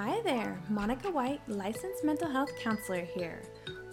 [0.00, 3.42] Hi there, Monica White, licensed mental health counselor here.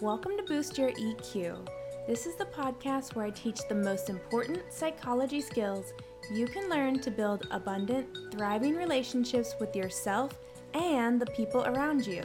[0.00, 1.66] Welcome to Boost Your EQ.
[2.06, 5.94] This is the podcast where I teach the most important psychology skills
[6.32, 10.38] you can learn to build abundant, thriving relationships with yourself
[10.74, 12.22] and the people around you.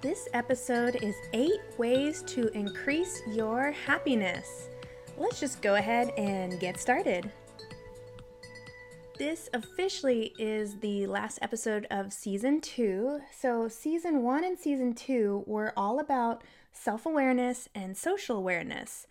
[0.00, 4.68] This episode is eight ways to increase your happiness.
[5.16, 7.30] Let's just go ahead and get started.
[9.20, 13.20] This officially is the last episode of season two.
[13.30, 19.06] So, season one and season two were all about self awareness and social awareness.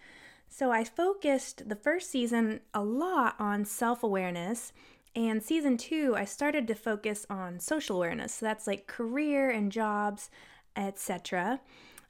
[0.48, 4.74] So, I focused the first season a lot on self awareness.
[5.16, 8.34] And season two, I started to focus on social awareness.
[8.34, 10.32] So, that's like career and jobs,
[10.76, 11.62] etc.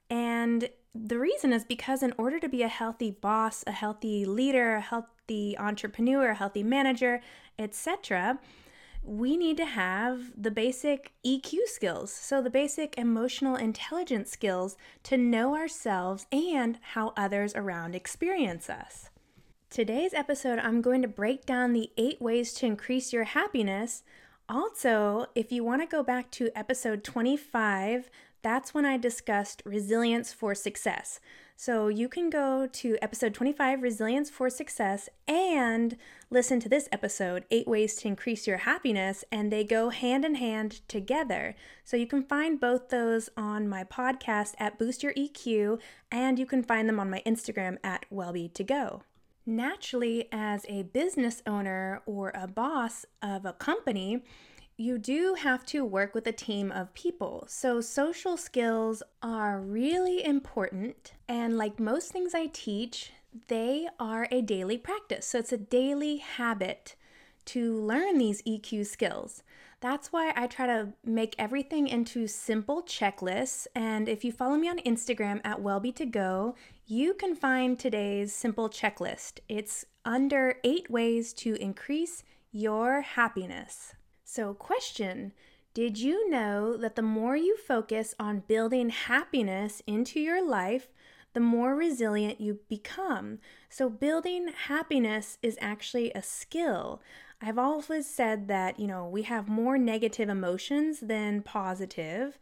[0.09, 4.76] And the reason is because in order to be a healthy boss, a healthy leader,
[4.76, 7.22] a healthy entrepreneur, a healthy manager,
[7.58, 8.40] etc.,
[9.02, 12.12] we need to have the basic EQ skills.
[12.12, 19.09] So, the basic emotional intelligence skills to know ourselves and how others around experience us.
[19.70, 24.03] Today's episode, I'm going to break down the eight ways to increase your happiness.
[24.50, 28.09] Also, if you want to go back to episode 25,
[28.42, 31.20] that's when I discussed resilience for success.
[31.62, 35.98] So you can go to episode 25, Resilience for Success, and
[36.30, 40.36] listen to this episode, Eight Ways to Increase Your Happiness, and they go hand in
[40.36, 41.58] hand together.
[41.84, 46.46] So you can find both those on my podcast at Boost Your EQ, and you
[46.46, 49.02] can find them on my Instagram at Wellbe2Go.
[49.46, 54.24] Naturally, as a business owner or a boss of a company,
[54.80, 57.44] you do have to work with a team of people.
[57.49, 61.11] So, social skills are really important.
[61.27, 63.11] And like most things I teach,
[63.50, 65.25] they are a daily practice.
[65.25, 66.95] So, it's a daily habit
[67.45, 69.44] to learn these EQ skills.
[69.81, 73.67] That's why I try to make everything into simple checklists.
[73.75, 79.39] And if you follow me on Instagram at Wellbe2Go, you can find today's simple checklist.
[79.50, 83.94] It's under eight ways to increase your happiness.
[84.31, 85.34] So, question
[85.73, 90.88] Did you know that the more you focus on building happiness into your life,
[91.34, 93.39] the more resilient you become?
[93.69, 97.01] So, building happiness is actually a skill.
[97.41, 102.38] I've always said that, you know, we have more negative emotions than positive,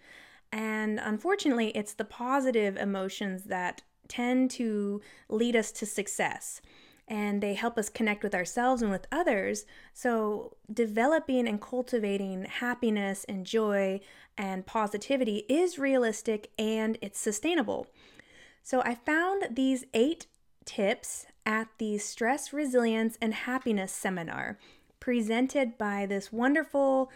[0.51, 6.61] And unfortunately, it's the positive emotions that tend to lead us to success
[7.07, 9.66] and they help us connect with ourselves and with others.
[9.94, 14.01] So, developing and cultivating happiness and joy
[14.38, 17.88] and positivity is realistic and it's sustainable.
[18.63, 20.28] So, I found these eight
[20.66, 24.57] tips at the Stress Resilience and Happiness Seminar
[25.00, 27.09] presented by this wonderful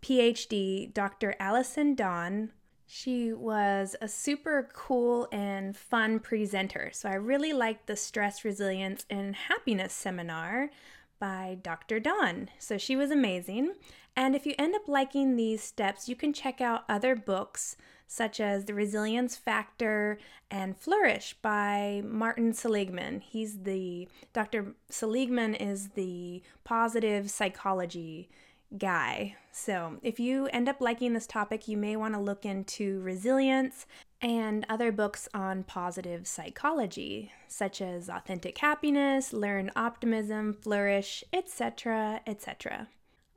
[0.00, 1.34] PhD, Dr.
[1.38, 2.52] Allison Dawn,
[2.86, 6.90] she was a super cool and fun presenter.
[6.92, 10.70] So I really liked the Stress Resilience and Happiness seminar
[11.18, 11.98] by Dr.
[11.98, 12.48] Dawn.
[12.58, 13.74] So she was amazing.
[14.14, 17.76] And if you end up liking these steps, you can check out other books
[18.06, 20.18] such as The Resilience Factor
[20.50, 23.20] and Flourish by Martin Seligman.
[23.20, 24.74] He's the Dr.
[24.88, 28.30] Seligman is the positive psychology
[28.76, 29.36] guy.
[29.52, 33.86] So, if you end up liking this topic, you may want to look into resilience
[34.20, 42.88] and other books on positive psychology, such as Authentic Happiness, Learned Optimism, Flourish, etc., etc.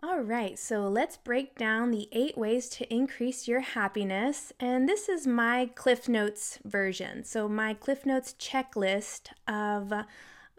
[0.02, 4.54] All right, so let's break down the eight ways to increase your happiness.
[4.58, 7.26] And this is my Cliff Notes version.
[7.26, 9.92] So, my Cliff Notes checklist of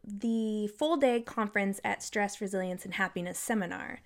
[0.04, 4.00] the full day conference at Stress, Resilience, and Happiness seminar.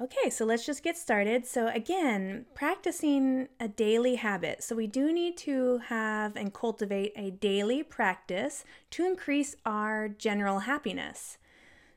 [0.00, 1.46] Okay, so let's just get started.
[1.46, 4.64] So, again, practicing a daily habit.
[4.64, 10.60] So, we do need to have and cultivate a daily practice to increase our general
[10.60, 11.38] happiness.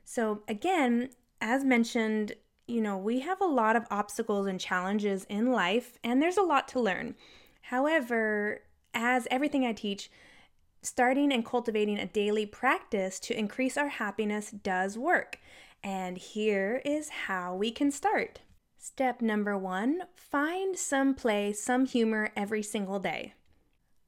[0.04, 1.10] So, again,
[1.40, 2.34] as mentioned,
[2.68, 6.42] you know, we have a lot of obstacles and challenges in life, and there's a
[6.42, 7.16] lot to learn.
[7.62, 8.60] However,
[8.94, 10.08] as everything I teach,
[10.82, 15.40] starting and cultivating a daily practice to increase our happiness does work.
[15.82, 18.40] And here is how we can start.
[18.76, 23.34] Step number one find some play, some humor every single day.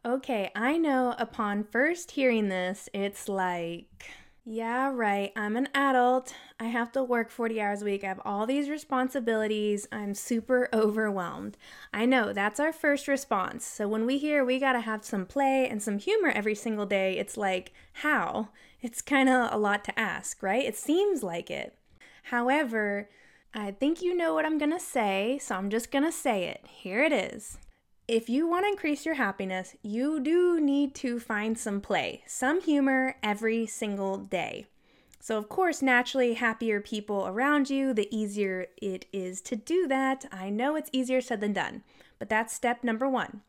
[0.05, 4.06] Okay, I know upon first hearing this, it's like,
[4.44, 6.34] yeah, right, I'm an adult.
[6.58, 8.02] I have to work 40 hours a week.
[8.02, 9.87] I have all these responsibilities.
[9.93, 11.58] I'm super overwhelmed.
[11.93, 13.66] I know that's our first response.
[13.66, 17.19] So when we hear we gotta have some play and some humor every single day,
[17.19, 18.49] it's like, how?
[18.82, 20.65] It's kind of a lot to ask, right?
[20.65, 21.77] It seems like it.
[22.25, 23.09] However,
[23.53, 26.44] I think you know what I'm going to say, so I'm just going to say
[26.44, 26.67] it.
[26.69, 27.59] Here it is.
[28.09, 32.61] If you want to increase your happiness, you do need to find some play, some
[32.61, 34.67] humor every single day.
[35.21, 40.25] So, of course, naturally, happier people around you, the easier it is to do that.
[40.33, 41.83] I know it's easier said than done,
[42.19, 43.43] but that's step number one.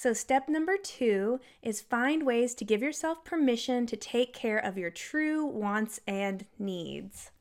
[0.00, 4.78] So, step number two is find ways to give yourself permission to take care of
[4.78, 7.32] your true wants and needs.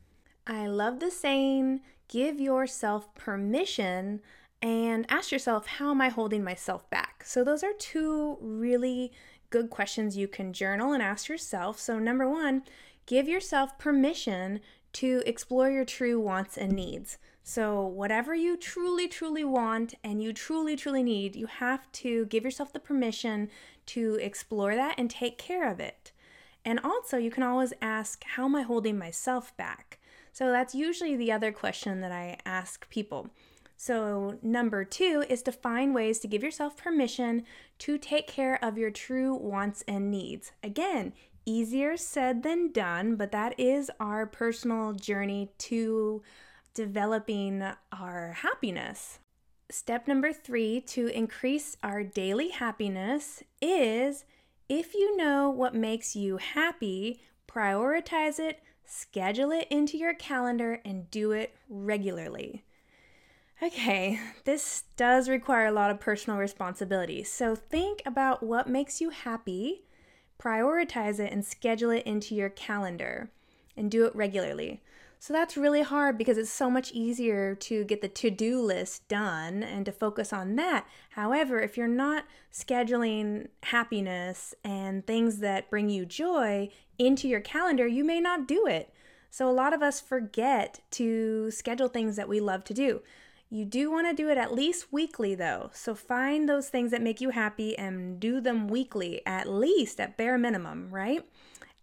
[0.48, 4.22] I love the saying, give yourself permission
[4.60, 7.24] and ask yourself, how am I holding myself back?
[7.28, 9.12] So, those are two really
[9.52, 11.80] good questions you can journal and ask yourself.
[11.80, 12.64] So, number one,
[13.06, 14.62] give yourself permission
[14.94, 17.20] to explore your true wants and needs.
[17.50, 22.44] So, whatever you truly, truly want and you truly, truly need, you have to give
[22.44, 23.50] yourself the permission
[23.86, 26.12] to explore that and take care of it.
[26.66, 29.98] And also, you can always ask, How am I holding myself back?
[30.34, 33.30] So, that's usually the other question that I ask people.
[33.78, 37.46] So, number two is to find ways to give yourself permission
[37.80, 40.52] to take care of your true wants and needs.
[40.62, 41.14] Again,
[41.46, 46.22] easier said than done, but that is our personal journey to
[46.78, 49.18] developing our happiness.
[49.72, 54.26] Step number three to increase our daily happiness is
[54.70, 61.10] if you know what makes you happy, prioritize it, schedule it into your calendar, and
[61.10, 62.64] do it regularly.
[63.64, 67.24] Okay, this does require a lot of personal responsibility.
[67.24, 69.82] So think about what makes you happy,
[70.40, 73.32] prioritize it, and schedule it into your calendar,
[73.78, 74.82] and do it regularly.
[75.20, 79.08] So that's really hard because it's so much easier to get the to do list
[79.08, 80.86] done and to focus on that.
[81.12, 86.70] However, if you're not scheduling happiness and things that bring you joy
[87.00, 88.94] into your calendar, you may not do it.
[89.32, 93.02] So a lot of us forget to schedule things that we love to do.
[93.50, 95.72] You do want to do it at least weekly though.
[95.74, 100.18] So find those things that make you happy and do them weekly, at least at
[100.18, 101.26] bare minimum, right?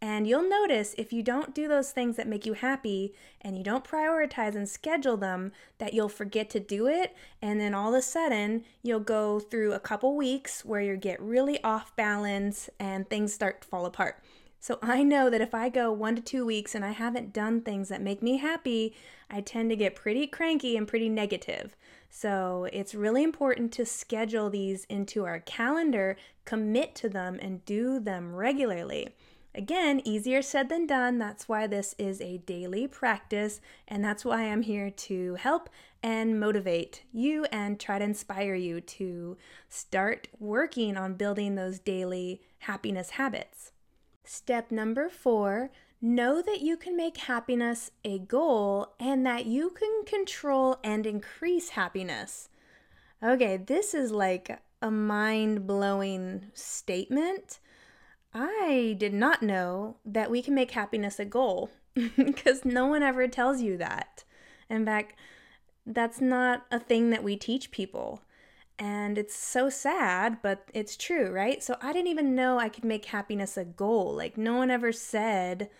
[0.06, 3.64] And you'll notice if you don't do those things that make you happy and you
[3.64, 7.16] don't prioritize and schedule them, that you'll forget to do it.
[7.40, 11.22] And then all of a sudden, you'll go through a couple weeks where you get
[11.22, 14.22] really off balance and things start to fall apart.
[14.60, 17.62] So I know that if I go one to two weeks and I haven't done
[17.62, 18.94] things that make me happy,
[19.30, 21.76] I tend to get pretty cranky and pretty negative.
[22.10, 27.98] So it's really important to schedule these into our calendar, commit to them, and do
[27.98, 29.14] them regularly.
[29.56, 31.18] Again, easier said than done.
[31.18, 35.68] That's why this is a daily practice, and that's why I'm here to help
[36.02, 39.36] and motivate you and try to inspire you to
[39.68, 43.70] start working on building those daily happiness habits.
[44.24, 45.70] Step number four
[46.02, 51.70] know that you can make happiness a goal and that you can control and increase
[51.70, 52.48] happiness.
[53.22, 57.60] Okay, this is like a mind blowing statement
[58.34, 63.28] I did not know that we can make happiness a goal because no one ever
[63.28, 64.24] tells you that.
[64.68, 65.14] In fact,
[65.86, 68.22] that's not a thing that we teach people.
[68.76, 71.62] And it's so sad, but it's true, right?
[71.62, 74.14] So I didn't even know I could make happiness a goal.
[74.14, 75.70] Like, no one ever said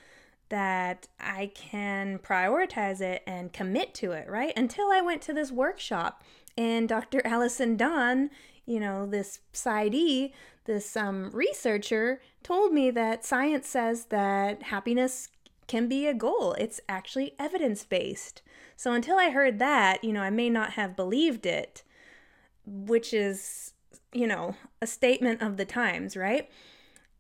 [0.49, 4.53] that I can prioritize it and commit to it, right?
[4.57, 6.23] Until I went to this workshop
[6.57, 7.21] and Dr.
[7.25, 8.31] Allison Don,
[8.67, 10.33] you know, this PsyD,
[10.65, 15.29] this um, researcher told me that science says that happiness
[15.67, 16.53] can be a goal.
[16.55, 18.43] It's actually evidence based.
[18.77, 21.83] So until I heard that, you know, I may not have believed it,
[22.67, 23.73] which is,
[24.13, 26.51] you know, a statement of the times, right?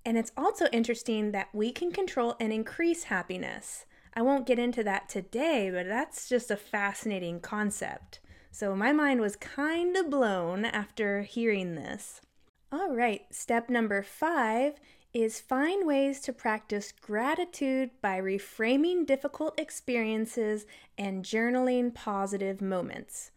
[0.05, 3.87] And it's also interesting that we can control and increase happiness.
[4.15, 8.21] I won't get into that today, but that's just a fascinating concept.
[8.55, 12.21] So my mind was kind of blown after hearing this.
[12.71, 14.75] All right, step number five
[15.13, 23.33] is find ways to practice gratitude by reframing difficult experiences and journaling positive moments.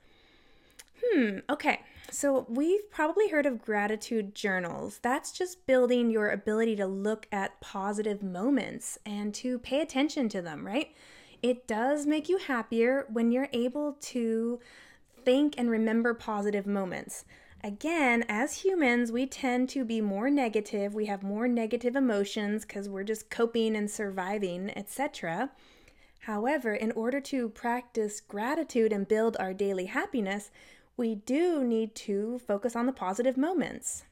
[1.04, 1.82] Hmm, okay.
[2.12, 5.00] So we've probably heard of gratitude journals.
[5.02, 10.44] That's just building your ability to look at positive moments and to pay attention to
[10.44, 10.94] them, right?
[11.42, 14.60] It does make you happier when you're able to
[15.28, 17.26] think and remember positive moments.
[17.62, 20.96] Again, as humans, we tend to be more negative.
[20.96, 25.50] We have more negative emotions because we're just coping and surviving, etc.
[26.20, 30.50] However, in order to practice gratitude and build our daily happiness,
[30.96, 34.06] we do need to focus on the positive moments.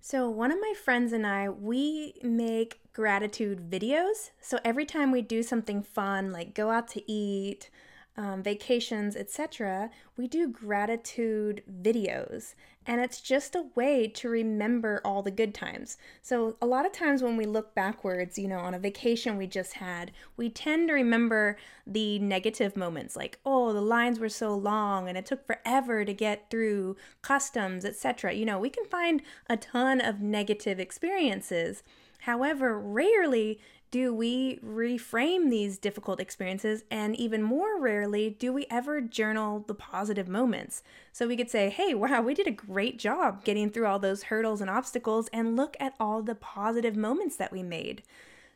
[0.00, 4.30] So, one of my friends and I, we make gratitude videos.
[4.40, 7.68] So, every time we do something fun, like go out to eat,
[8.16, 12.54] um, vacations, etc., we do gratitude videos.
[12.86, 15.96] And it's just a way to remember all the good times.
[16.22, 19.46] So, a lot of times when we look backwards, you know, on a vacation we
[19.46, 24.54] just had, we tend to remember the negative moments like, oh, the lines were so
[24.54, 28.32] long and it took forever to get through customs, etc.
[28.32, 31.82] You know, we can find a ton of negative experiences.
[32.20, 36.84] However, rarely do we reframe these difficult experiences?
[36.90, 40.82] And even more rarely, do we ever journal the positive moments?
[41.12, 44.24] So we could say, hey, wow, we did a great job getting through all those
[44.24, 48.02] hurdles and obstacles, and look at all the positive moments that we made.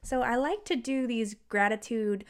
[0.02, 2.24] So I like to do these gratitude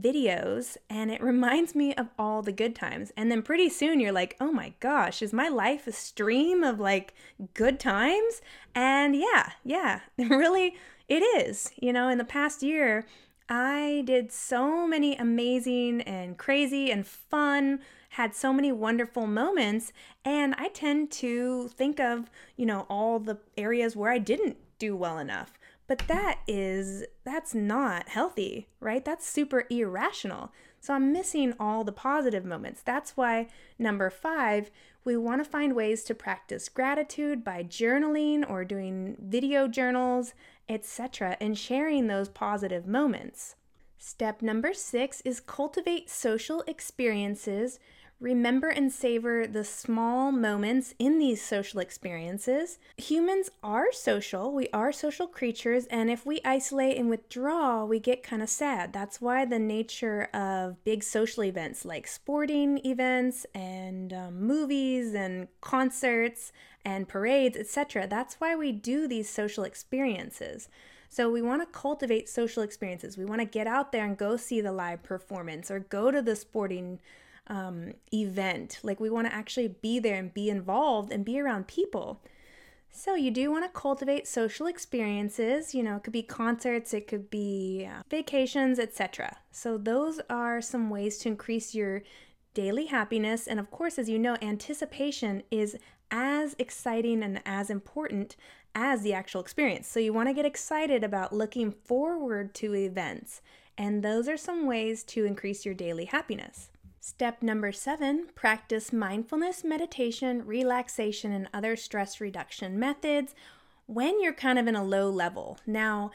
[0.00, 3.12] videos and it reminds me of all the good times.
[3.16, 6.80] And then pretty soon you're like, oh my gosh, is my life a stream of
[6.80, 7.14] like
[7.54, 8.42] good times?
[8.74, 10.74] And yeah, yeah, really
[11.08, 11.72] it is.
[11.76, 13.06] You know, in the past year,
[13.48, 17.80] I did so many amazing and crazy and fun,
[18.10, 19.92] had so many wonderful moments,
[20.24, 24.96] and I tend to think of, you know, all the areas where I didn't do
[24.96, 25.58] well enough.
[25.86, 29.04] But that is, that's not healthy, right?
[29.04, 30.52] That's super irrational.
[30.80, 32.82] So I'm missing all the positive moments.
[32.82, 34.70] That's why, number five,
[35.04, 40.34] we want to find ways to practice gratitude by journaling or doing video journals,
[40.68, 43.56] etc., and sharing those positive moments.
[43.98, 47.78] Step number six is cultivate social experiences.
[48.22, 52.78] Remember and savor the small moments in these social experiences.
[52.96, 58.22] Humans are social, we are social creatures, and if we isolate and withdraw, we get
[58.22, 58.92] kind of sad.
[58.92, 65.48] That's why the nature of big social events like sporting events and um, movies and
[65.60, 66.52] concerts
[66.84, 68.06] and parades, etc.
[68.06, 70.68] That's why we do these social experiences.
[71.08, 73.18] So we want to cultivate social experiences.
[73.18, 76.22] We want to get out there and go see the live performance or go to
[76.22, 77.00] the sporting
[77.46, 78.78] um, event.
[78.82, 82.22] Like we want to actually be there and be involved and be around people.
[82.94, 85.74] So you do want to cultivate social experiences.
[85.74, 89.38] You know, it could be concerts, it could be uh, vacations, etc.
[89.50, 92.02] So those are some ways to increase your
[92.54, 93.46] daily happiness.
[93.46, 95.76] And of course, as you know, anticipation is
[96.10, 98.36] as exciting and as important
[98.74, 99.88] as the actual experience.
[99.88, 103.40] So you want to get excited about looking forward to events.
[103.78, 106.68] And those are some ways to increase your daily happiness.
[107.04, 113.34] Step number seven practice mindfulness, meditation, relaxation, and other stress reduction methods
[113.86, 115.58] when you're kind of in a low level.
[115.66, 116.12] Now,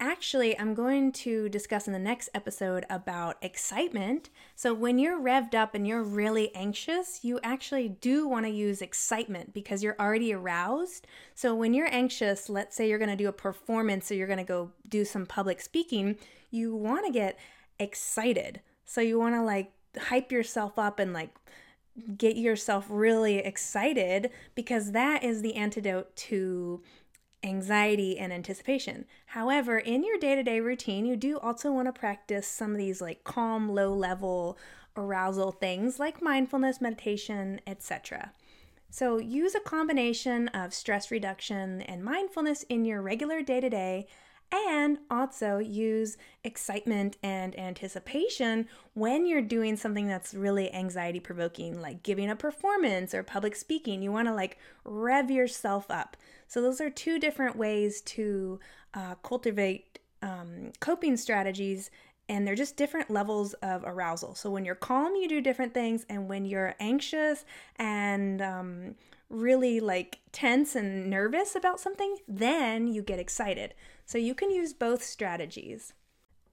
[0.00, 4.30] Actually, I'm going to discuss in the next episode about excitement.
[4.54, 8.80] So, when you're revved up and you're really anxious, you actually do want to use
[8.80, 11.08] excitement because you're already aroused.
[11.34, 14.38] So, when you're anxious, let's say you're going to do a performance or you're going
[14.38, 16.16] to go do some public speaking,
[16.52, 17.36] you want to get
[17.80, 18.60] excited.
[18.84, 21.34] So, you want to like hype yourself up and like
[22.16, 26.82] get yourself really excited because that is the antidote to
[27.42, 29.04] anxiety and anticipation.
[29.26, 32.78] However, in your day to day routine, you do also want to practice some of
[32.78, 34.58] these like calm, low level
[34.96, 38.32] arousal things like mindfulness, meditation, etc.
[38.90, 44.06] So, use a combination of stress reduction and mindfulness in your regular day to day
[44.52, 52.02] and also use excitement and anticipation when you're doing something that's really anxiety provoking like
[52.02, 56.80] giving a performance or public speaking you want to like rev yourself up so those
[56.80, 58.58] are two different ways to
[58.94, 61.90] uh, cultivate um, coping strategies
[62.28, 64.34] and they're just different levels of arousal.
[64.34, 67.44] So when you're calm, you do different things, and when you're anxious
[67.76, 68.94] and um,
[69.30, 73.74] really like tense and nervous about something, then you get excited.
[74.08, 75.92] So you can use both strategies.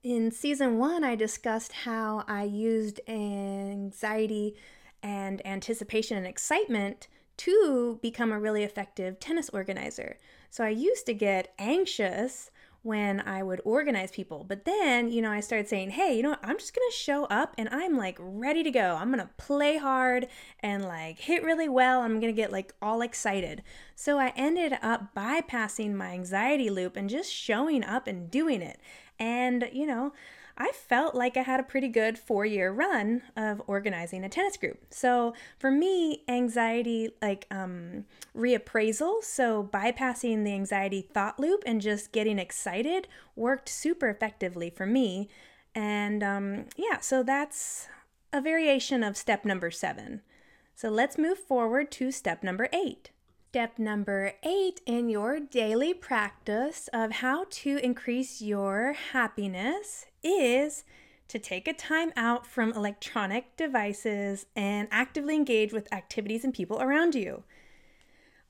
[0.02, 4.54] In season one, I discussed how I used anxiety
[5.02, 7.08] and anticipation and excitement
[7.38, 10.18] to become a really effective tennis organizer.
[10.50, 12.50] So I used to get anxious
[12.82, 14.44] when I would organize people.
[14.44, 16.44] But then, you know, I started saying, hey, you know what?
[16.44, 18.96] I'm just to show up and I'm like ready to go.
[18.96, 20.28] I'm to play hard
[20.60, 22.02] and like hit really well.
[22.02, 23.62] I'm to get like all excited.
[23.94, 28.80] So I ended up bypassing my anxiety loop and just showing up and doing it.
[29.18, 30.12] And, you know,
[30.58, 34.56] I felt like I had a pretty good four year run of organizing a tennis
[34.56, 34.86] group.
[34.90, 42.12] So for me, anxiety, like um, reappraisal, so bypassing the anxiety thought loop and just
[42.12, 45.28] getting excited worked super effectively for me.
[45.74, 47.88] And um, yeah, so that's
[48.32, 50.22] a variation of step number seven.
[50.74, 53.10] So let's move forward to step number eight.
[53.56, 60.84] Step number eight in your daily practice of how to increase your happiness is
[61.28, 66.82] to take a time out from electronic devices and actively engage with activities and people
[66.82, 67.44] around you.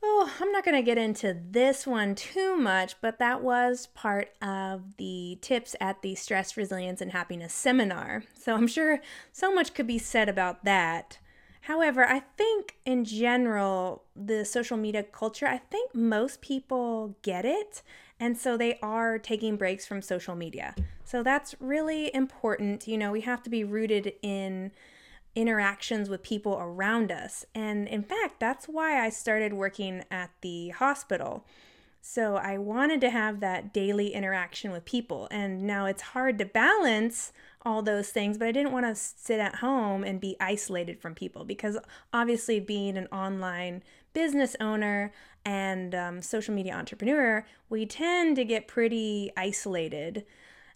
[0.02, 4.30] Oh, I'm not going to get into this one too much, but that was part
[4.42, 8.25] of the tips at the Stress, Resilience, and Happiness seminar.
[8.36, 8.98] So I'm sure
[9.30, 11.20] so much could be said about that.
[11.66, 17.82] However, I think in general, the social media culture, I think most people get it.
[18.20, 20.76] And so they are taking breaks from social media.
[21.04, 22.87] So that's really important.
[22.87, 24.70] You know, we have to be rooted in
[25.35, 27.44] interactions with people around us.
[27.52, 31.44] And in fact, that's why I started working at the hospital.
[32.08, 35.26] So I wanted to have that daily interaction with people.
[35.32, 37.32] And now it's hard to balance
[37.62, 41.16] all those things, but I didn't want to sit at home and be isolated from
[41.16, 41.76] people because
[42.12, 43.82] obviously, being an online
[44.14, 45.12] business owner
[45.44, 50.25] and um, social media entrepreneur, we tend to get pretty isolated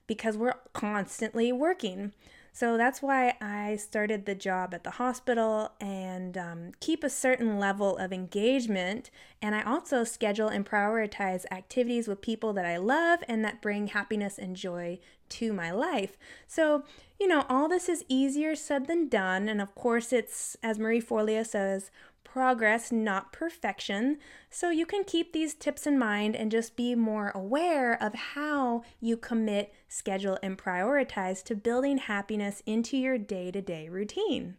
[0.08, 2.12] because we're constantly working.
[2.52, 7.59] So that's why I started the job at the hospital and um, keep a certain
[7.59, 9.11] level of engagement.
[9.40, 13.88] And I also schedule and prioritize activities with people that I love and that bring
[13.88, 14.99] happiness and joy
[15.30, 16.19] to my life.
[16.47, 16.83] So,
[17.19, 19.49] you know, all this is easier said than done.
[19.49, 21.90] And of course, it's, as Marie Forleo says,
[22.32, 24.18] progress, not perfection.
[24.50, 28.82] So you can keep these tips in mind and just be more aware of how
[29.00, 34.56] you commit, schedule, and prioritize to building happiness into your day to day routine.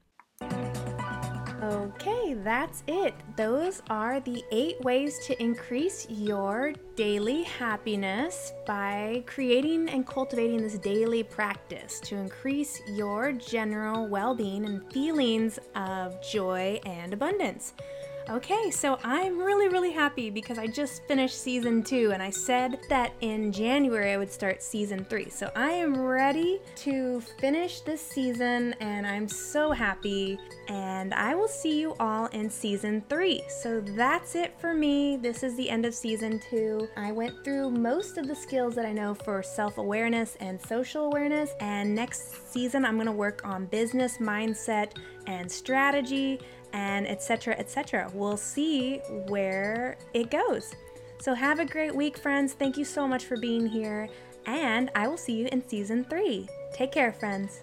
[1.61, 3.13] Okay, that's it.
[3.35, 10.79] Those are the eight ways to increase your daily happiness by creating and cultivating this
[10.79, 17.73] daily practice to increase your general well being and feelings of joy and abundance.
[18.29, 22.79] Okay, so I'm really, really happy because I just finished season two and I said
[22.87, 25.29] that in January I would start season three.
[25.29, 30.39] So I am ready to finish this season and I'm so happy.
[30.69, 33.43] And I will see you all in season three.
[33.49, 35.17] So that's it for me.
[35.17, 36.87] This is the end of season two.
[36.95, 41.05] I went through most of the skills that I know for self awareness and social
[41.07, 41.51] awareness.
[41.59, 44.91] And next season, I'm to work on business mindset
[45.27, 46.39] and strategy
[46.73, 50.73] and etc etc we'll see where it goes.
[51.19, 52.53] So have a great week friends.
[52.53, 54.09] Thank you so much for being here
[54.47, 56.47] and i will see you in season three.
[56.73, 57.61] Take care friends